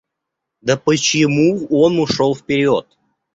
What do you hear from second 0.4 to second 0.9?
Да